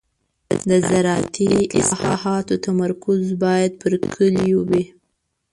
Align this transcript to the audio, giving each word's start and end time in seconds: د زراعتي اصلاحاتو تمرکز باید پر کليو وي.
د 0.69 0.71
زراعتي 0.89 1.51
اصلاحاتو 1.79 2.61
تمرکز 2.65 3.21
باید 3.43 3.71
پر 3.81 3.93
کليو 4.13 4.59
وي. 4.69 4.83